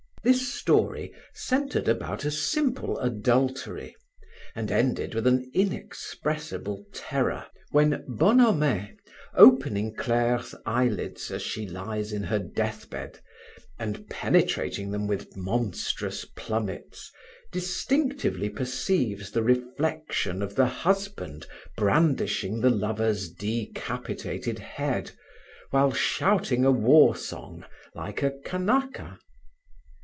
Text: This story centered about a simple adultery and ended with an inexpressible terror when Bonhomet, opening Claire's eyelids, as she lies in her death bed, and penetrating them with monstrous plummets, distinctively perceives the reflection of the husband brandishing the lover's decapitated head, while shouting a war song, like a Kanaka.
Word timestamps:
This 0.23 0.53
story 0.53 1.13
centered 1.33 1.87
about 1.87 2.25
a 2.25 2.29
simple 2.29 2.99
adultery 2.99 3.95
and 4.53 4.69
ended 4.71 5.15
with 5.15 5.25
an 5.25 5.49
inexpressible 5.51 6.85
terror 6.93 7.47
when 7.71 8.05
Bonhomet, 8.07 8.97
opening 9.33 9.95
Claire's 9.95 10.53
eyelids, 10.63 11.31
as 11.31 11.41
she 11.41 11.67
lies 11.67 12.13
in 12.13 12.21
her 12.21 12.37
death 12.37 12.87
bed, 12.87 13.17
and 13.79 14.07
penetrating 14.11 14.91
them 14.91 15.07
with 15.07 15.35
monstrous 15.35 16.23
plummets, 16.35 17.11
distinctively 17.51 18.47
perceives 18.51 19.31
the 19.31 19.41
reflection 19.41 20.43
of 20.43 20.53
the 20.53 20.67
husband 20.67 21.47
brandishing 21.75 22.61
the 22.61 22.69
lover's 22.69 23.27
decapitated 23.27 24.59
head, 24.59 25.09
while 25.71 25.91
shouting 25.91 26.63
a 26.63 26.71
war 26.71 27.15
song, 27.15 27.65
like 27.95 28.21
a 28.21 28.29
Kanaka. 28.45 29.17